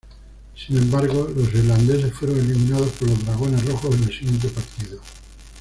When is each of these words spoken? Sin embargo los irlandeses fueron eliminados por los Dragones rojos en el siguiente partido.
Sin 0.55 0.77
embargo 0.77 1.29
los 1.35 1.49
irlandeses 1.53 2.11
fueron 2.11 2.39
eliminados 2.39 2.89
por 2.93 3.07
los 3.09 3.23
Dragones 3.23 3.63
rojos 3.67 3.93
en 3.97 4.03
el 4.05 4.11
siguiente 4.11 4.49
partido. 4.49 4.99